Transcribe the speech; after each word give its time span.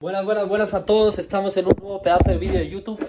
Buenas, 0.00 0.24
buenas, 0.24 0.48
buenas 0.48 0.72
a 0.72 0.86
todos. 0.86 1.18
Estamos 1.18 1.54
en 1.58 1.66
un 1.66 1.74
nuevo 1.78 2.00
pedazo 2.00 2.30
de 2.30 2.38
vídeo 2.38 2.58
de 2.58 2.70
YouTube. 2.70 3.06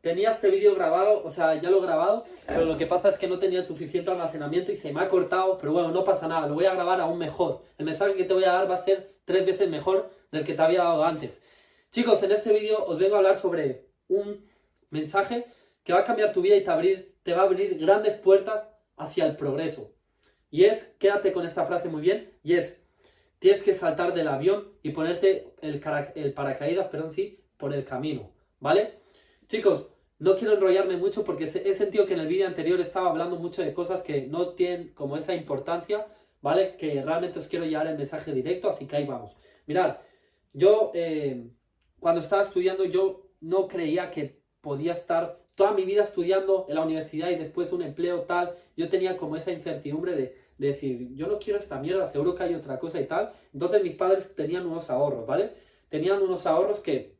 Tenía 0.00 0.32
este 0.32 0.50
vídeo 0.50 0.74
grabado, 0.74 1.22
o 1.22 1.30
sea, 1.30 1.60
ya 1.60 1.70
lo 1.70 1.78
he 1.78 1.82
grabado, 1.82 2.24
pero 2.44 2.64
lo 2.64 2.76
que 2.76 2.86
pasa 2.86 3.08
es 3.08 3.16
que 3.16 3.28
no 3.28 3.38
tenía 3.38 3.62
suficiente 3.62 4.10
almacenamiento 4.10 4.72
y 4.72 4.74
se 4.74 4.92
me 4.92 5.00
ha 5.00 5.06
cortado, 5.06 5.58
pero 5.58 5.72
bueno, 5.72 5.92
no 5.92 6.02
pasa 6.02 6.26
nada, 6.26 6.48
lo 6.48 6.54
voy 6.54 6.64
a 6.64 6.74
grabar 6.74 7.00
aún 7.00 7.18
mejor. 7.18 7.62
El 7.78 7.84
mensaje 7.84 8.16
que 8.16 8.24
te 8.24 8.34
voy 8.34 8.42
a 8.42 8.52
dar 8.52 8.68
va 8.68 8.74
a 8.74 8.82
ser 8.82 9.14
tres 9.24 9.46
veces 9.46 9.70
mejor 9.70 10.10
del 10.32 10.42
que 10.42 10.54
te 10.54 10.62
había 10.62 10.82
dado 10.82 11.04
antes. 11.04 11.40
Chicos, 11.92 12.20
en 12.24 12.32
este 12.32 12.52
vídeo 12.52 12.84
os 12.84 12.98
vengo 12.98 13.14
a 13.14 13.18
hablar 13.18 13.36
sobre 13.36 13.86
un 14.08 14.44
mensaje 14.90 15.46
que 15.84 15.92
va 15.92 16.00
a 16.00 16.04
cambiar 16.04 16.32
tu 16.32 16.42
vida 16.42 16.56
y 16.56 16.64
te, 16.64 16.70
abrir, 16.70 17.14
te 17.22 17.32
va 17.32 17.42
a 17.42 17.44
abrir 17.44 17.78
grandes 17.78 18.16
puertas 18.16 18.64
hacia 18.96 19.24
el 19.24 19.36
progreso. 19.36 19.92
Y 20.50 20.64
es, 20.64 20.82
quédate 20.98 21.32
con 21.32 21.46
esta 21.46 21.64
frase 21.64 21.88
muy 21.88 22.00
bien, 22.02 22.32
y 22.42 22.54
es, 22.54 22.79
tienes 23.40 23.64
que 23.64 23.74
saltar 23.74 24.14
del 24.14 24.28
avión 24.28 24.68
y 24.82 24.90
ponerte 24.90 25.54
el, 25.62 25.80
paracaídas, 25.80 26.86
perdón, 26.88 27.12
sí, 27.12 27.40
por 27.56 27.74
el 27.74 27.84
camino, 27.84 28.30
¿vale? 28.60 29.00
Chicos, 29.48 29.88
no 30.18 30.36
quiero 30.36 30.54
enrollarme 30.54 30.96
mucho 30.96 31.24
porque 31.24 31.44
he 31.44 31.74
sentido 31.74 32.06
que 32.06 32.14
en 32.14 32.20
el 32.20 32.28
vídeo 32.28 32.46
anterior 32.46 32.78
estaba 32.80 33.10
hablando 33.10 33.36
mucho 33.36 33.62
de 33.62 33.72
cosas 33.72 34.02
que 34.02 34.26
no 34.26 34.50
tienen 34.50 34.92
como 34.94 35.16
esa 35.16 35.34
importancia, 35.34 36.06
¿vale? 36.42 36.76
Que 36.76 37.02
realmente 37.02 37.38
os 37.38 37.48
quiero 37.48 37.64
llevar 37.64 37.86
el 37.88 37.96
mensaje 37.96 38.32
directo, 38.32 38.68
así 38.68 38.86
que 38.86 38.96
ahí 38.96 39.06
vamos. 39.06 39.34
Mirad, 39.66 39.96
yo 40.52 40.92
eh, 40.94 41.48
cuando 41.98 42.20
estaba 42.20 42.42
estudiando 42.42 42.84
yo 42.84 43.30
no 43.40 43.66
creía 43.66 44.10
que 44.10 44.42
podía 44.60 44.92
estar 44.92 45.40
toda 45.54 45.72
mi 45.72 45.84
vida 45.84 46.04
estudiando 46.04 46.66
en 46.68 46.74
la 46.74 46.82
universidad 46.82 47.30
y 47.30 47.36
después 47.36 47.72
un 47.72 47.82
empleo 47.82 48.22
tal. 48.22 48.54
Yo 48.76 48.88
tenía 48.88 49.16
como 49.16 49.36
esa 49.36 49.52
incertidumbre 49.52 50.16
de, 50.16 50.36
decir, 50.68 51.14
yo 51.14 51.26
no 51.26 51.38
quiero 51.38 51.58
esta 51.58 51.80
mierda, 51.80 52.06
seguro 52.06 52.34
que 52.34 52.42
hay 52.42 52.54
otra 52.54 52.78
cosa 52.78 53.00
y 53.00 53.06
tal. 53.06 53.32
Entonces 53.52 53.82
mis 53.82 53.94
padres 53.94 54.34
tenían 54.34 54.66
unos 54.66 54.90
ahorros, 54.90 55.26
¿vale? 55.26 55.52
Tenían 55.88 56.22
unos 56.22 56.46
ahorros 56.46 56.80
que 56.80 57.16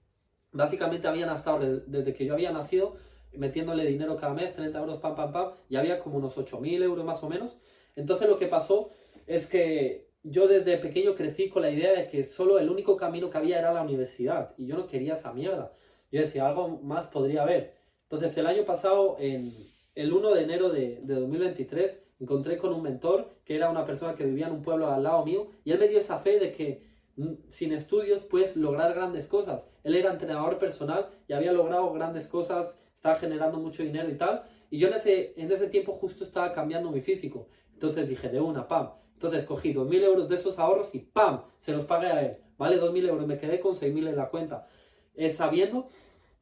básicamente 0.52 1.08
habían 1.08 1.34
estado 1.34 1.80
desde 1.86 2.12
que 2.12 2.24
yo 2.26 2.34
había 2.34 2.52
nacido 2.52 2.96
metiéndole 3.32 3.86
dinero 3.86 4.16
cada 4.16 4.34
mes, 4.34 4.54
30 4.54 4.78
euros, 4.78 5.00
pam, 5.00 5.14
pam, 5.14 5.32
pam, 5.32 5.52
y 5.68 5.76
había 5.76 6.00
como 6.00 6.18
unos 6.18 6.36
8.000 6.36 6.82
euros 6.82 7.04
más 7.04 7.22
o 7.22 7.28
menos. 7.28 7.56
Entonces 7.94 8.28
lo 8.28 8.38
que 8.38 8.46
pasó 8.46 8.90
es 9.26 9.46
que 9.46 10.10
yo 10.22 10.48
desde 10.48 10.76
pequeño 10.78 11.14
crecí 11.14 11.48
con 11.48 11.62
la 11.62 11.70
idea 11.70 11.92
de 11.92 12.08
que 12.08 12.24
solo 12.24 12.58
el 12.58 12.68
único 12.68 12.96
camino 12.96 13.30
que 13.30 13.38
había 13.38 13.58
era 13.58 13.72
la 13.72 13.82
universidad, 13.82 14.54
y 14.58 14.66
yo 14.66 14.76
no 14.76 14.86
quería 14.86 15.14
esa 15.14 15.32
mierda. 15.32 15.72
Yo 16.10 16.20
decía, 16.20 16.48
algo 16.48 16.80
más 16.82 17.06
podría 17.06 17.42
haber. 17.42 17.74
Entonces 18.02 18.36
el 18.36 18.46
año 18.46 18.64
pasado, 18.64 19.16
en 19.20 19.52
el 19.94 20.12
1 20.12 20.34
de 20.34 20.42
enero 20.42 20.70
de, 20.70 21.00
de 21.02 21.14
2023, 21.14 21.99
encontré 22.20 22.58
con 22.58 22.72
un 22.72 22.82
mentor 22.82 23.30
que 23.44 23.56
era 23.56 23.70
una 23.70 23.84
persona 23.84 24.14
que 24.14 24.24
vivía 24.24 24.46
en 24.46 24.52
un 24.52 24.62
pueblo 24.62 24.88
al 24.88 25.02
lado 25.02 25.24
mío 25.24 25.48
y 25.64 25.72
él 25.72 25.78
me 25.78 25.88
dio 25.88 25.98
esa 25.98 26.18
fe 26.18 26.38
de 26.38 26.52
que 26.52 26.86
mm, 27.16 27.32
sin 27.48 27.72
estudios 27.72 28.24
puedes 28.24 28.56
lograr 28.56 28.94
grandes 28.94 29.26
cosas. 29.26 29.68
Él 29.82 29.96
era 29.96 30.12
entrenador 30.12 30.58
personal 30.58 31.08
y 31.26 31.32
había 31.32 31.52
logrado 31.52 31.92
grandes 31.92 32.28
cosas, 32.28 32.80
estaba 32.94 33.16
generando 33.16 33.58
mucho 33.58 33.82
dinero 33.82 34.10
y 34.10 34.16
tal. 34.16 34.44
Y 34.68 34.78
yo 34.78 34.88
en 34.88 34.94
ese, 34.94 35.32
en 35.36 35.50
ese 35.50 35.68
tiempo 35.68 35.92
justo 35.94 36.22
estaba 36.22 36.52
cambiando 36.52 36.90
mi 36.90 37.00
físico. 37.00 37.48
Entonces 37.72 38.08
dije, 38.08 38.28
de 38.28 38.40
una, 38.40 38.68
pam. 38.68 38.90
Entonces 39.14 39.44
cogí 39.44 39.74
2.000 39.74 40.02
euros 40.02 40.28
de 40.28 40.36
esos 40.36 40.58
ahorros 40.58 40.94
y 40.94 41.00
pam, 41.00 41.42
se 41.58 41.72
los 41.72 41.84
pagué 41.86 42.06
a 42.06 42.22
él. 42.22 42.36
Vale, 42.56 42.80
2.000 42.80 43.08
euros, 43.08 43.26
me 43.26 43.38
quedé 43.38 43.60
con 43.60 43.74
6.000 43.74 44.08
en 44.08 44.16
la 44.16 44.28
cuenta. 44.28 44.66
Eh, 45.14 45.30
sabiendo 45.30 45.88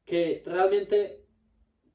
que 0.05 0.43
realmente 0.45 1.25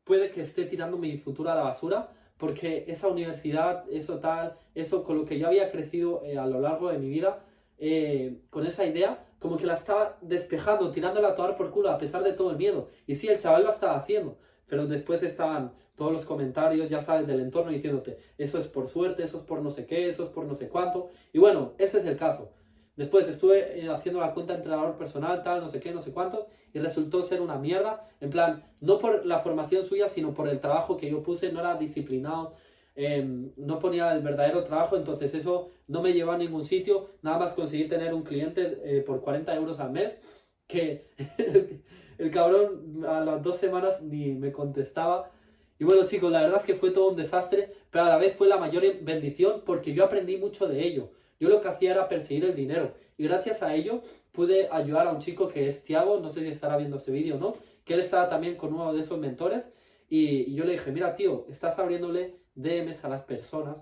puede 0.04 0.32
que 0.32 0.42
esté 0.42 0.66
tirando 0.66 0.98
mi 0.98 1.18
futuro 1.18 1.52
a 1.52 1.56
la 1.56 1.64
basura, 1.64 2.10
porque 2.44 2.84
esa 2.90 3.08
universidad, 3.08 3.86
eso 3.90 4.20
tal, 4.20 4.58
eso 4.76 5.06
con 5.06 5.18
lo 5.18 5.24
que 5.24 5.40
yo 5.40 5.48
había 5.48 5.72
crecido 5.72 6.24
eh, 6.26 6.38
a 6.38 6.46
lo 6.46 6.60
largo 6.60 6.92
de 6.92 6.98
mi 6.98 7.08
vida, 7.08 7.40
eh, 7.78 8.42
con 8.50 8.68
esa 8.68 8.86
idea, 8.86 9.26
como 9.40 9.56
que 9.56 9.66
la 9.66 9.76
estaba 9.76 10.18
despejando, 10.20 10.92
tirándola 10.92 11.30
a 11.30 11.36
tomar 11.36 11.56
por 11.56 11.72
culo 11.72 11.90
a 11.90 11.98
pesar 11.98 12.22
de 12.22 12.34
todo 12.34 12.52
el 12.52 12.58
miedo. 12.58 12.90
Y 13.08 13.16
sí, 13.16 13.30
el 13.30 13.40
chaval 13.40 13.64
lo 13.64 13.70
estaba 13.70 13.96
haciendo, 13.96 14.36
pero 14.68 14.88
después 14.88 15.24
estaban 15.24 15.72
todos 15.96 16.12
los 16.12 16.26
comentarios, 16.26 16.90
ya 16.90 17.00
sabes, 17.00 17.28
del 17.28 17.40
entorno 17.40 17.72
diciéndote, 17.72 18.18
eso 18.38 18.60
es 18.60 18.68
por 18.68 18.90
suerte, 18.90 19.24
eso 19.24 19.38
es 19.38 19.44
por 19.44 19.62
no 19.62 19.70
sé 19.70 19.86
qué, 19.86 20.10
eso 20.10 20.26
es 20.26 20.30
por 20.32 20.44
no 20.44 20.56
sé 20.56 20.68
cuánto. 20.68 21.12
Y 21.32 21.40
bueno, 21.40 21.72
ese 21.78 22.00
es 22.00 22.06
el 22.06 22.18
caso. 22.18 22.52
Después 22.96 23.28
estuve 23.28 23.80
eh, 23.80 23.90
haciendo 23.90 24.20
la 24.20 24.34
cuenta 24.34 24.54
de 24.54 24.60
entrenador 24.60 24.98
personal, 24.98 25.44
tal, 25.44 25.62
no 25.62 25.70
sé 25.70 25.80
qué, 25.80 25.92
no 25.92 26.02
sé 26.02 26.12
cuántos, 26.12 26.46
y 26.74 26.80
resultó 26.80 27.24
ser 27.24 27.42
una 27.42 27.58
mierda. 27.58 28.08
En 28.22 28.30
plan, 28.30 28.64
no 28.82 29.00
por 29.00 29.26
la 29.26 29.40
formación 29.40 29.86
suya, 29.86 30.10
sino 30.10 30.34
por 30.34 30.48
el 30.48 30.60
trabajo 30.60 30.98
que 30.98 31.10
yo 31.10 31.24
puse, 31.24 31.52
no 31.52 31.60
era 31.60 31.76
disciplinado, 31.76 32.54
em, 32.96 33.52
no 33.58 33.80
ponía 33.80 34.14
el 34.14 34.22
verdadero 34.22 34.64
trabajo, 34.64 34.96
entonces 34.96 35.34
eso 35.34 35.70
no 35.88 36.02
me 36.04 36.14
llevó 36.14 36.32
a 36.34 36.38
ningún 36.38 36.66
sitio. 36.66 37.10
Nada 37.24 37.40
más 37.40 37.54
conseguí 37.54 37.88
tener 37.88 38.14
un 38.14 38.24
cliente 38.24 38.80
eh, 38.84 39.02
por 39.02 39.22
40 39.22 39.56
euros 39.56 39.80
al 39.80 39.92
mes, 39.92 40.20
que 40.68 41.10
el, 42.18 42.32
cabrón 42.32 43.04
a 43.08 43.22
las 43.22 43.42
dos 43.42 43.58
semanas 43.58 44.02
ni 44.02 44.34
me 44.34 44.52
contestaba. 44.52 45.32
Y 45.80 45.84
bueno, 45.84 46.06
chicos, 46.06 46.32
la 46.32 46.44
verdad 46.44 46.60
es 46.60 46.66
que 46.66 46.76
fue 46.76 46.92
todo 46.92 47.10
un 47.10 47.16
desastre, 47.16 47.74
pero 47.94 48.06
a 48.06 48.10
la 48.10 48.18
vez 48.18 48.36
fue 48.36 48.48
la 48.48 48.58
mayor 48.58 48.84
bendición 49.02 49.62
porque 49.64 49.94
yo 49.94 50.04
aprendí 50.04 50.38
mucho 50.38 50.68
de 50.68 50.84
ello. 50.84 51.12
Yo 51.40 51.48
lo 51.48 51.62
que 51.62 51.68
hacía 51.68 51.92
era 51.92 52.10
perseguir 52.10 52.46
el 52.46 52.56
dinero. 52.56 52.96
Y 53.20 53.26
gracias 53.26 53.62
a 53.62 53.76
ello 53.76 54.02
pude 54.32 54.68
ayudar 54.72 55.06
a 55.06 55.12
un 55.12 55.20
chico 55.20 55.48
que 55.48 55.68
es 55.68 55.84
Tiago, 55.84 56.20
no 56.20 56.32
sé 56.32 56.40
si 56.40 56.48
estará 56.48 56.76
viendo 56.76 56.98
este 56.98 57.12
vídeo 57.12 57.36
o 57.36 57.38
no, 57.38 57.56
que 57.86 57.94
él 57.94 58.00
estaba 58.00 58.28
también 58.28 58.56
con 58.56 58.74
uno 58.74 58.92
de 58.94 59.02
esos 59.02 59.20
mentores. 59.20 59.72
Y, 60.10 60.56
yo 60.56 60.66
le 60.66 60.72
dije, 60.72 60.92
mira 60.92 61.16
tío, 61.16 61.46
estás 61.50 61.78
abriéndole 61.78 62.40
DMs 62.56 63.06
a 63.06 63.10
las 63.10 63.22
personas 63.26 63.78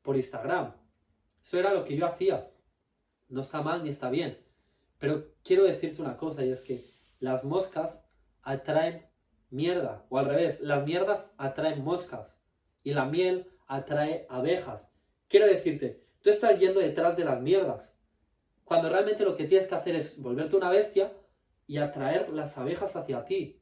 por 0.00 0.16
Instagram. 0.16 0.72
Eso 1.44 1.58
era 1.58 1.74
lo 1.74 1.84
que 1.84 1.96
yo 1.96 2.06
hacía. 2.06 2.48
No 3.28 3.42
está 3.42 3.60
mal 3.60 3.84
ni 3.84 3.90
está 3.90 4.08
bien. 4.08 4.38
Pero 4.98 5.26
quiero 5.44 5.64
decirte 5.64 6.00
una 6.00 6.16
cosa 6.16 6.46
y 6.46 6.50
es 6.50 6.62
que 6.62 6.82
las 7.20 7.44
moscas 7.44 8.02
atraen 8.40 9.04
mierda. 9.50 10.06
O 10.08 10.16
al 10.16 10.24
revés, 10.24 10.62
las 10.62 10.86
mierdas 10.86 11.30
atraen 11.36 11.84
moscas. 11.84 12.37
Y 12.88 12.94
la 12.94 13.04
miel 13.04 13.46
atrae 13.66 14.24
abejas. 14.30 14.90
Quiero 15.28 15.46
decirte, 15.46 16.08
Tú 16.22 16.30
estás 16.30 16.58
yendo 16.58 16.80
detrás 16.80 17.18
de 17.18 17.24
las 17.24 17.38
mierdas. 17.42 17.94
Cuando 18.64 18.88
realmente 18.88 19.26
lo 19.26 19.36
que 19.36 19.44
tienes 19.44 19.68
que 19.68 19.74
hacer 19.74 19.94
es 19.94 20.18
volverte 20.18 20.56
una 20.56 20.70
bestia 20.70 21.12
y 21.66 21.76
atraer 21.76 22.30
las 22.30 22.56
abejas 22.56 22.96
hacia 22.96 23.26
ti. 23.26 23.60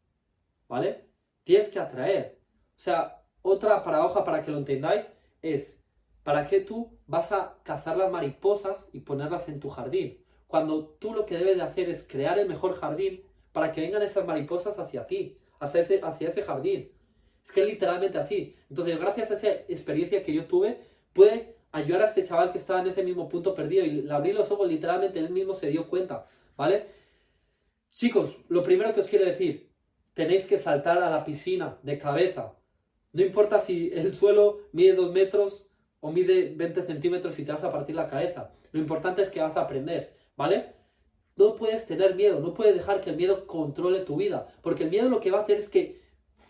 ¿Vale? 0.68 1.08
Tienes 1.42 1.70
que 1.70 1.80
atraer. 1.80 2.38
O 2.76 2.80
sea, 2.80 3.24
otra 3.42 3.82
paradoja 3.82 4.24
para 4.24 4.44
que 4.44 4.52
lo 4.52 4.58
entendáis 4.58 5.10
es, 5.42 5.82
¿para 6.22 6.46
qué 6.46 6.60
tú 6.60 6.96
vas 7.08 7.32
a 7.32 7.58
cazar 7.64 7.96
las 7.96 8.12
mariposas 8.12 8.88
y 8.92 9.00
ponerlas 9.00 9.48
en 9.48 9.58
tu 9.58 9.70
jardín? 9.70 10.24
Cuando 10.46 10.86
tú 11.00 11.12
lo 11.12 11.26
que 11.26 11.36
debes 11.36 11.56
de 11.56 11.64
hacer 11.64 11.90
es 11.90 12.06
crear 12.06 12.38
el 12.38 12.48
mejor 12.48 12.76
jardín 12.76 13.24
para 13.50 13.72
que 13.72 13.80
vengan 13.80 14.02
esas 14.02 14.24
mariposas 14.24 14.78
hacia 14.78 15.08
ti, 15.08 15.36
hacia 15.58 15.80
ese, 15.80 16.00
hacia 16.04 16.28
ese 16.28 16.42
jardín. 16.42 16.92
Es 17.46 17.52
que 17.52 17.62
es 17.62 17.66
literalmente 17.68 18.18
así. 18.18 18.56
Entonces, 18.68 18.98
gracias 18.98 19.30
a 19.30 19.34
esa 19.34 19.48
experiencia 19.68 20.24
que 20.24 20.34
yo 20.34 20.46
tuve, 20.46 20.80
pude 21.12 21.56
ayudar 21.70 22.02
a 22.02 22.06
este 22.06 22.24
chaval 22.24 22.50
que 22.50 22.58
estaba 22.58 22.80
en 22.80 22.88
ese 22.88 23.04
mismo 23.04 23.28
punto 23.28 23.54
perdido 23.54 23.84
y 23.84 24.02
le 24.02 24.12
abrí 24.12 24.32
los 24.32 24.50
ojos, 24.50 24.68
literalmente 24.68 25.18
él 25.18 25.30
mismo 25.30 25.54
se 25.54 25.68
dio 25.68 25.88
cuenta, 25.88 26.26
¿vale? 26.56 26.86
Chicos, 27.90 28.36
lo 28.48 28.62
primero 28.62 28.92
que 28.94 29.00
os 29.00 29.06
quiero 29.06 29.24
decir, 29.24 29.70
tenéis 30.14 30.46
que 30.46 30.58
saltar 30.58 30.98
a 30.98 31.10
la 31.10 31.24
piscina 31.24 31.78
de 31.82 31.98
cabeza. 31.98 32.54
No 33.12 33.22
importa 33.22 33.60
si 33.60 33.90
el 33.92 34.14
suelo 34.14 34.60
mide 34.72 34.94
2 34.94 35.12
metros 35.12 35.68
o 36.00 36.10
mide 36.10 36.52
20 36.54 36.82
centímetros 36.82 37.38
y 37.38 37.44
te 37.44 37.52
vas 37.52 37.64
a 37.64 37.72
partir 37.72 37.94
la 37.94 38.08
cabeza. 38.08 38.52
Lo 38.72 38.80
importante 38.80 39.22
es 39.22 39.30
que 39.30 39.40
vas 39.40 39.56
a 39.56 39.62
aprender, 39.62 40.14
¿vale? 40.36 40.74
No 41.36 41.54
puedes 41.54 41.86
tener 41.86 42.14
miedo, 42.14 42.40
no 42.40 42.54
puedes 42.54 42.74
dejar 42.74 43.00
que 43.00 43.10
el 43.10 43.16
miedo 43.16 43.46
controle 43.46 44.00
tu 44.00 44.16
vida, 44.16 44.48
porque 44.62 44.84
el 44.84 44.90
miedo 44.90 45.08
lo 45.08 45.20
que 45.20 45.30
va 45.30 45.38
a 45.38 45.42
hacer 45.42 45.58
es 45.58 45.68
que 45.68 46.05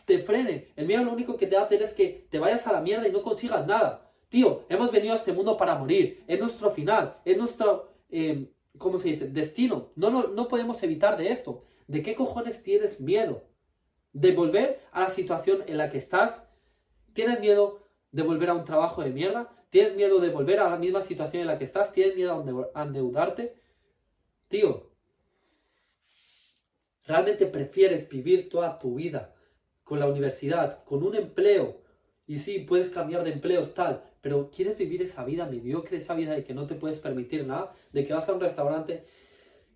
te 0.06 0.20
frene. 0.20 0.68
El 0.76 0.86
miedo 0.86 1.04
lo 1.04 1.12
único 1.12 1.36
que 1.36 1.46
te 1.46 1.56
hacer 1.56 1.82
es 1.82 1.92
que 1.92 2.26
te 2.30 2.38
vayas 2.38 2.66
a 2.66 2.72
la 2.72 2.80
mierda 2.80 3.06
y 3.06 3.12
no 3.12 3.22
consigas 3.22 3.66
nada. 3.66 4.10
Tío, 4.28 4.64
hemos 4.68 4.90
venido 4.90 5.12
a 5.12 5.16
este 5.16 5.32
mundo 5.32 5.56
para 5.56 5.74
morir. 5.74 6.24
Es 6.26 6.40
nuestro 6.40 6.70
final. 6.70 7.18
Es 7.24 7.36
nuestro, 7.36 7.92
eh, 8.08 8.48
¿cómo 8.78 8.98
se 8.98 9.10
dice? 9.10 9.28
Destino. 9.28 9.90
No, 9.96 10.10
no, 10.10 10.28
no 10.28 10.48
podemos 10.48 10.82
evitar 10.82 11.18
de 11.18 11.32
esto. 11.32 11.64
¿De 11.88 12.02
qué 12.02 12.14
cojones 12.14 12.62
tienes 12.62 13.00
miedo? 13.00 13.42
¿De 14.12 14.32
volver 14.32 14.80
a 14.92 15.02
la 15.02 15.10
situación 15.10 15.64
en 15.66 15.76
la 15.76 15.90
que 15.90 15.98
estás? 15.98 16.42
¿Tienes 17.12 17.40
miedo 17.40 17.80
de 18.12 18.22
volver 18.22 18.50
a 18.50 18.54
un 18.54 18.64
trabajo 18.64 19.02
de 19.02 19.10
mierda? 19.10 19.50
¿Tienes 19.70 19.96
miedo 19.96 20.20
de 20.20 20.30
volver 20.30 20.60
a 20.60 20.70
la 20.70 20.78
misma 20.78 21.02
situación 21.02 21.42
en 21.42 21.48
la 21.48 21.58
que 21.58 21.64
estás? 21.64 21.92
¿Tienes 21.92 22.14
miedo 22.14 22.70
a 22.74 22.82
endeudarte? 22.82 23.56
Tío, 24.48 24.88
¿realmente 27.04 27.46
prefieres 27.46 28.08
vivir 28.08 28.48
toda 28.48 28.78
tu 28.78 28.94
vida 28.94 29.35
con 29.86 30.00
la 30.00 30.08
universidad, 30.08 30.82
con 30.82 31.04
un 31.04 31.14
empleo? 31.14 31.80
Y 32.26 32.40
sí, 32.40 32.58
puedes 32.58 32.90
cambiar 32.90 33.22
de 33.22 33.32
empleos, 33.32 33.72
tal, 33.72 34.02
pero 34.20 34.50
quieres 34.50 34.76
vivir 34.76 35.00
esa 35.00 35.24
vida 35.24 35.46
mediocre, 35.46 35.98
esa 35.98 36.14
vida 36.14 36.34
de 36.34 36.42
que 36.42 36.54
no 36.54 36.66
te 36.66 36.74
puedes 36.74 36.98
permitir 36.98 37.46
nada, 37.46 37.72
de 37.92 38.04
que 38.04 38.12
vas 38.12 38.28
a 38.28 38.32
un 38.32 38.40
restaurante 38.40 39.04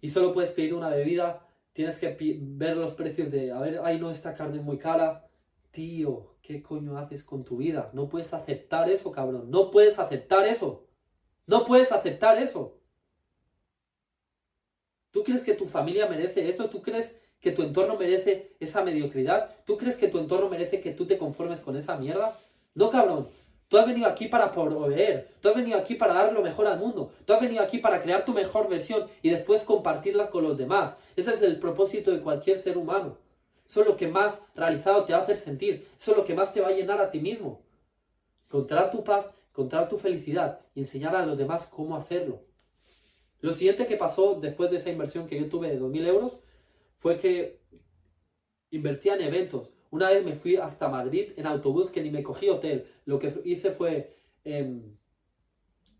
y 0.00 0.08
solo 0.08 0.34
puedes 0.34 0.50
pedir 0.50 0.74
una 0.74 0.88
bebida, 0.88 1.46
tienes 1.72 2.00
que 2.00 2.16
ver 2.42 2.76
los 2.76 2.94
precios 2.94 3.30
de, 3.30 3.52
a 3.52 3.60
ver, 3.60 3.80
ay 3.84 4.00
no, 4.00 4.10
esta 4.10 4.34
carne 4.34 4.56
es 4.56 4.64
muy 4.64 4.78
cara. 4.78 5.28
Tío, 5.70 6.34
¿qué 6.42 6.60
coño 6.60 6.98
haces 6.98 7.22
con 7.22 7.44
tu 7.44 7.58
vida? 7.58 7.90
No 7.92 8.08
puedes 8.08 8.34
aceptar 8.34 8.90
eso, 8.90 9.12
cabrón. 9.12 9.48
No 9.48 9.70
puedes 9.70 10.00
aceptar 10.00 10.44
eso. 10.44 10.88
No 11.46 11.64
puedes 11.64 11.92
aceptar 11.92 12.36
eso. 12.42 12.80
¿Tú 15.12 15.22
crees 15.22 15.44
que 15.44 15.54
tu 15.54 15.66
familia 15.66 16.08
merece 16.08 16.48
eso? 16.48 16.68
¿Tú 16.68 16.82
crees 16.82 17.19
que 17.40 17.52
tu 17.52 17.62
entorno 17.62 17.96
merece 17.96 18.52
esa 18.60 18.82
mediocridad? 18.84 19.50
¿Tú 19.64 19.76
crees 19.76 19.96
que 19.96 20.08
tu 20.08 20.18
entorno 20.18 20.48
merece 20.48 20.80
que 20.80 20.92
tú 20.92 21.06
te 21.06 21.18
conformes 21.18 21.60
con 21.60 21.76
esa 21.76 21.96
mierda? 21.96 22.36
No, 22.74 22.90
cabrón. 22.90 23.28
Tú 23.70 23.78
has 23.78 23.86
venido 23.86 24.08
aquí 24.08 24.26
para 24.26 24.50
proveer, 24.50 25.28
tú 25.40 25.48
has 25.48 25.54
venido 25.54 25.78
aquí 25.78 25.94
para 25.94 26.12
dar 26.12 26.32
lo 26.32 26.42
mejor 26.42 26.66
al 26.66 26.80
mundo, 26.80 27.12
tú 27.24 27.32
has 27.32 27.40
venido 27.40 27.62
aquí 27.62 27.78
para 27.78 28.02
crear 28.02 28.24
tu 28.24 28.32
mejor 28.32 28.68
versión 28.68 29.06
y 29.22 29.30
después 29.30 29.62
compartirla 29.62 30.28
con 30.30 30.42
los 30.42 30.58
demás. 30.58 30.94
Ese 31.14 31.34
es 31.34 31.42
el 31.42 31.60
propósito 31.60 32.10
de 32.10 32.20
cualquier 32.20 32.60
ser 32.60 32.76
humano. 32.76 33.16
Eso 33.68 33.82
es 33.82 33.86
lo 33.86 33.96
que 33.96 34.08
más 34.08 34.42
realizado 34.56 35.04
te 35.04 35.12
va 35.12 35.20
a 35.20 35.22
hacer 35.22 35.36
sentir, 35.36 35.86
eso 35.96 36.10
es 36.10 36.16
lo 36.16 36.24
que 36.24 36.34
más 36.34 36.52
te 36.52 36.60
va 36.60 36.66
a 36.66 36.72
llenar 36.72 37.00
a 37.00 37.12
ti 37.12 37.20
mismo. 37.20 37.62
Encontrar 38.48 38.90
tu 38.90 39.04
paz, 39.04 39.26
encontrar 39.50 39.88
tu 39.88 39.98
felicidad 39.98 40.58
y 40.74 40.80
enseñar 40.80 41.14
a 41.14 41.24
los 41.24 41.38
demás 41.38 41.66
cómo 41.66 41.94
hacerlo. 41.94 42.40
Lo 43.40 43.54
siguiente 43.54 43.86
que 43.86 43.96
pasó 43.96 44.34
después 44.34 44.72
de 44.72 44.78
esa 44.78 44.90
inversión 44.90 45.28
que 45.28 45.38
yo 45.38 45.48
tuve 45.48 45.68
de 45.68 45.80
2.000 45.80 46.06
euros 46.08 46.32
fue 47.00 47.18
que 47.18 47.60
invertía 48.70 49.14
en 49.14 49.22
eventos. 49.22 49.70
Una 49.90 50.10
vez 50.10 50.24
me 50.24 50.34
fui 50.34 50.56
hasta 50.56 50.88
Madrid 50.88 51.32
en 51.36 51.46
autobús 51.46 51.90
que 51.90 52.02
ni 52.02 52.10
me 52.10 52.22
cogí 52.22 52.48
hotel. 52.48 52.86
Lo 53.06 53.18
que 53.18 53.34
hice 53.44 53.72
fue 53.72 54.16
em, 54.44 54.96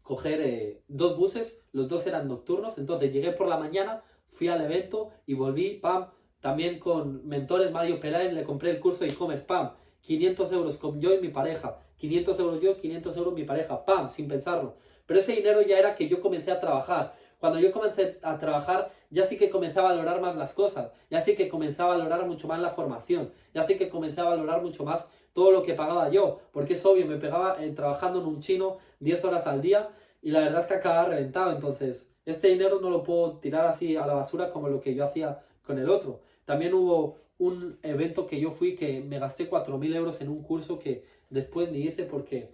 coger 0.03 0.41
eh, 0.41 0.83
dos 0.87 1.17
buses, 1.17 1.65
los 1.73 1.89
dos 1.89 2.07
eran 2.07 2.29
nocturnos, 2.29 2.79
entonces 2.79 3.13
llegué 3.13 3.33
por 3.33 3.49
la 3.49 3.57
mañana, 3.57 4.03
fui 4.29 4.49
al 4.49 4.63
evento 4.63 5.11
y 5.27 5.35
volví, 5.35 5.79
pam, 5.79 6.11
también 6.41 6.79
con 6.79 7.27
mentores 7.27 7.73
Mario 7.73 7.99
Peláez 7.99 8.33
le 8.33 8.45
compré 8.45 8.71
el 8.71 8.81
curso 8.81 9.05
de 9.05 9.11
e-commerce, 9.11 9.45
pam, 9.45 9.73
500 10.03 10.53
euros 10.53 10.77
con 10.77 11.01
yo 11.01 11.15
y 11.15 11.21
mi 11.21 11.29
pareja, 11.29 11.81
500 11.97 12.39
euros 12.39 12.61
yo, 12.61 12.77
500 12.77 13.17
euros 13.17 13.35
mi 13.35 13.45
pareja, 13.45 13.85
pam, 13.85 14.11
sin 14.11 14.29
pensarlo. 14.29 14.77
Pero 15.07 15.21
ese 15.21 15.33
dinero 15.33 15.63
ya 15.63 15.79
era 15.79 15.97
que 15.97 16.09
yo 16.09 16.21
comencé 16.21 16.53
a 16.53 16.61
trabajar. 16.61 17.17
Cuando 17.41 17.59
yo 17.59 17.73
comencé 17.73 18.19
a 18.23 18.37
trabajar, 18.37 18.93
ya 19.09 19.25
sí 19.25 19.39
que 19.39 19.49
comencé 19.49 19.81
a 19.81 19.85
valorar 19.85 20.21
más 20.21 20.37
las 20.37 20.53
cosas, 20.53 20.93
ya 21.11 21.23
sí 21.23 21.35
que 21.35 21.49
comencé 21.49 21.81
a 21.81 21.87
valorar 21.87 22.27
mucho 22.27 22.47
más 22.47 22.61
la 22.61 22.69
formación, 22.69 23.33
ya 23.55 23.65
sí 23.65 23.79
que 23.79 23.89
comencé 23.89 24.21
a 24.21 24.25
valorar 24.25 24.61
mucho 24.61 24.85
más 24.85 25.09
todo 25.33 25.51
lo 25.51 25.63
que 25.63 25.73
pagaba 25.73 26.11
yo, 26.11 26.41
porque 26.53 26.75
es 26.75 26.85
obvio, 26.85 27.07
me 27.07 27.17
pegaba 27.17 27.57
eh, 27.65 27.71
trabajando 27.71 28.21
en 28.21 28.27
un 28.27 28.41
chino 28.41 28.77
10 28.99 29.25
horas 29.25 29.47
al 29.47 29.63
día 29.63 29.89
y 30.21 30.33
la 30.33 30.41
verdad 30.41 30.61
es 30.61 30.67
que 30.67 30.75
acababa 30.75 31.09
reventado, 31.09 31.53
entonces 31.53 32.13
este 32.27 32.49
dinero 32.49 32.79
no 32.81 32.91
lo 32.91 33.03
puedo 33.03 33.39
tirar 33.39 33.67
así 33.67 33.97
a 33.97 34.07
la 34.07 34.13
basura 34.13 34.53
como 34.53 34.69
lo 34.69 34.83
que 34.83 34.95
yo 34.95 35.07
hacía 35.07 35.41
con 35.67 35.79
el 35.79 35.89
otro. 35.89 36.21
También 36.45 36.75
hubo 36.75 37.17
un 37.39 37.79
evento 37.83 38.27
que 38.27 38.39
yo 38.39 38.51
fui 38.51 38.77
que 38.77 39.01
me 39.01 39.19
gasté 39.19 39.49
4.000 39.49 39.97
euros 39.97 40.21
en 40.21 40.29
un 40.29 40.43
curso 40.43 40.79
que 40.79 41.05
después 41.31 41.73
ni 41.73 41.79
hice 41.79 42.05
porque 42.05 42.53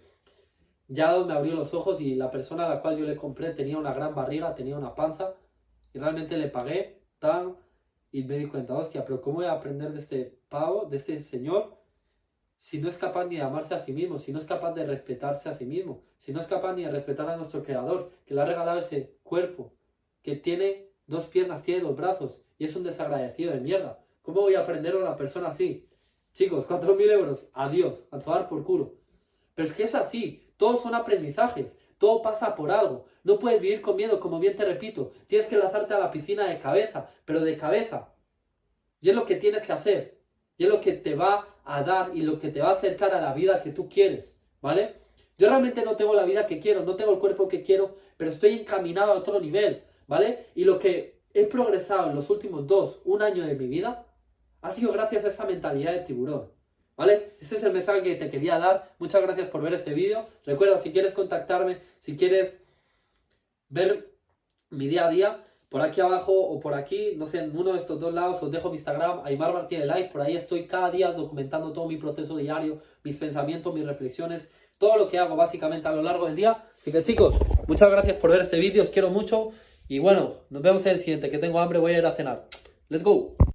ya 0.89 1.17
me 1.19 1.33
abrió 1.33 1.55
los 1.55 1.75
ojos 1.75 2.01
y 2.01 2.15
la 2.15 2.31
persona 2.31 2.67
a 2.67 2.69
la 2.69 2.81
cual 2.81 2.99
yo 2.99 3.05
le 3.05 3.17
compré 3.17 3.53
tenía 3.53 3.79
una 3.79 3.93
gran 3.93 4.15
barriga, 4.15 4.55
tenía 4.55 4.77
una 4.77 4.95
panza 4.95 5.35
y 5.93 5.99
realmente 5.99 6.37
le 6.37 6.49
pagué 6.49 7.03
tan 7.19 7.57
y 8.13 8.23
me 8.25 8.39
di 8.39 8.47
cuenta, 8.47 8.75
hostia, 8.75 9.05
pero 9.05 9.21
¿cómo 9.21 9.37
voy 9.37 9.47
a 9.47 9.53
aprender 9.53 9.93
de 9.93 9.99
este 9.99 10.39
pavo, 10.49 10.87
de 10.87 10.97
este 10.97 11.21
señor, 11.21 11.77
si 12.59 12.79
no 12.79 12.89
es 12.89 12.97
capaz 12.97 13.27
ni 13.27 13.37
de 13.37 13.43
amarse 13.43 13.75
a 13.75 13.79
sí 13.79 13.93
mismo, 13.93 14.19
si 14.19 14.33
no 14.33 14.39
es 14.39 14.47
capaz 14.47 14.73
de 14.73 14.87
respetarse 14.87 15.49
a 15.49 15.55
sí 15.55 15.67
mismo, 15.67 16.03
si 16.19 16.33
no 16.33 16.41
es 16.41 16.47
capaz 16.47 16.75
ni 16.75 16.85
de 16.85 16.91
respetar 16.91 17.29
a 17.29 17.37
nuestro 17.37 17.63
creador, 17.63 18.13
que 18.25 18.35
le 18.35 18.41
ha 18.41 18.45
regalado 18.45 18.79
ese 18.79 19.19
cuerpo, 19.23 19.75
que 20.23 20.37
tiene 20.37 20.89
dos 21.07 21.27
piernas, 21.27 21.63
tiene 21.63 21.83
dos 21.83 21.97
brazos 21.97 22.41
y 22.59 22.65
es 22.65 22.75
un 22.75 22.85
desagradecido 22.85 23.53
de 23.53 23.61
mierda? 23.61 24.01
¿Cómo 24.23 24.41
voy 24.41 24.55
a 24.55 24.61
aprender 24.61 24.95
a 24.95 24.99
una 24.99 25.17
persona 25.17 25.49
así? 25.49 25.89
Chicos, 26.33 26.67
4.000 26.69 27.11
euros, 27.11 27.49
adiós, 27.53 28.07
a 28.11 28.19
tomar 28.19 28.49
por 28.49 28.65
culo. 28.65 28.95
Pero 29.55 29.69
es 29.69 29.75
que 29.75 29.85
es 29.85 29.95
así, 29.95 30.46
todos 30.57 30.83
son 30.83 30.95
aprendizajes, 30.95 31.67
todo 31.99 32.23
pasa 32.23 32.55
por 32.55 32.71
algo. 32.71 33.07
No 33.25 33.39
puedes 33.39 33.61
vivir 33.61 33.81
con 33.81 33.97
miedo, 33.97 34.21
como 34.21 34.39
bien 34.39 34.57
te 34.57 34.65
repito. 34.65 35.13
Tienes 35.27 35.49
que 35.49 35.57
lanzarte 35.57 35.95
a 35.95 35.99
la 35.99 36.11
piscina 36.11 36.49
de 36.49 36.59
cabeza, 36.59 37.09
pero 37.25 37.41
de 37.41 37.57
cabeza. 37.57 38.13
Y 39.01 39.11
es 39.11 39.15
lo 39.15 39.25
que 39.25 39.37
tienes 39.37 39.63
que 39.63 39.73
hacer. 39.73 40.19
Y 40.59 40.65
es 40.65 40.71
lo 40.71 40.81
que 40.81 40.93
te 40.93 41.15
va 41.15 41.49
a 41.65 41.83
dar 41.83 42.15
y 42.15 42.23
lo 42.23 42.39
que 42.39 42.51
te 42.51 42.61
va 42.61 42.71
a 42.71 42.75
acercar 42.75 43.15
a 43.15 43.21
la 43.21 43.35
vida 43.35 43.63
que 43.63 43.73
tú 43.73 43.89
quieres. 43.89 44.37
¿Vale? 44.61 44.97
Yo 45.39 45.49
realmente 45.49 45.85
no 45.85 45.97
tengo 45.97 46.15
la 46.15 46.25
vida 46.25 46.47
que 46.47 46.61
quiero, 46.61 46.83
no 46.83 46.97
tengo 46.97 47.13
el 47.13 47.19
cuerpo 47.19 47.49
que 47.49 47.63
quiero, 47.63 47.97
pero 48.17 48.31
estoy 48.31 48.61
encaminado 48.61 49.13
a 49.13 49.17
otro 49.17 49.41
nivel. 49.41 49.83
¿Vale? 50.07 50.47
Y 50.55 50.65
lo 50.65 50.79
que 50.79 51.21
he 51.35 51.45
progresado 51.45 52.11
en 52.11 52.17
los 52.17 52.31
últimos 52.31 52.67
dos, 52.67 53.01
un 53.05 53.23
año 53.23 53.45
de 53.47 53.55
mi 53.55 53.67
vida, 53.67 54.07
ha 54.63 54.71
sido 54.71 54.93
gracias 54.93 55.25
a 55.25 55.29
esa 55.29 55.45
mentalidad 55.45 55.93
de 55.93 56.01
tiburón. 56.01 56.51
¿Vale? 56.97 57.33
Ese 57.41 57.57
es 57.57 57.63
el 57.63 57.73
mensaje 57.73 58.03
que 58.03 58.15
te 58.15 58.31
quería 58.31 58.59
dar. 58.59 58.91
Muchas 58.99 59.23
gracias 59.23 59.49
por 59.49 59.63
ver 59.63 59.75
este 59.75 59.93
vídeo. 59.93 60.27
Recuerda, 60.45 60.79
si 60.79 60.93
quieres 60.93 61.13
contactarme, 61.13 61.79
si 61.99 62.17
quieres 62.17 62.57
ver 63.69 64.11
mi 64.71 64.89
día 64.89 65.07
a 65.07 65.11
día, 65.11 65.45
por 65.69 65.83
aquí 65.83 66.01
abajo 66.01 66.33
o 66.33 66.61
por 66.61 66.75
aquí, 66.75 67.15
no 67.17 67.27
sé, 67.27 67.41
en 67.41 67.57
uno 67.57 67.73
de 67.73 67.79
estos 67.79 68.01
dos 68.01 68.15
lados 68.15 68.43
os 68.43 68.51
dejo 68.51 68.71
mi 68.71 68.77
Instagram, 68.77 69.21
Aymar 69.25 69.53
Martínez 69.53 69.87
Live, 69.87 70.11
por 70.13 70.23
ahí 70.23 70.37
estoy 70.37 70.67
cada 70.67 70.91
día 70.91 71.13
documentando 71.13 71.73
todo 71.73 71.87
mi 71.87 71.97
proceso 71.97 72.37
diario, 72.37 72.81
mis 73.03 73.17
pensamientos, 73.17 73.75
mis 73.75 73.85
reflexiones, 73.85 74.49
todo 74.79 74.97
lo 74.97 75.09
que 75.09 75.19
hago 75.19 75.37
básicamente 75.37 75.89
a 75.89 75.93
lo 75.93 76.03
largo 76.03 76.27
del 76.27 76.37
día. 76.37 76.65
Así 76.79 76.93
que 76.93 77.03
chicos, 77.03 77.37
muchas 77.67 77.91
gracias 77.91 78.17
por 78.17 78.31
ver 78.31 78.41
este 78.41 78.59
vídeo, 78.59 78.83
os 78.83 78.91
quiero 78.91 79.11
mucho 79.11 79.51
y 79.89 79.99
bueno, 79.99 80.35
nos 80.51 80.63
vemos 80.63 80.87
en 80.87 80.93
el 80.93 80.99
siguiente, 80.99 81.31
que 81.31 81.39
tengo 81.39 81.59
hambre, 81.59 81.79
voy 81.79 81.93
a 81.93 81.99
ir 81.99 82.07
a 82.07 82.13
cenar. 82.13 82.47
Let's 82.89 83.03
go. 83.03 83.37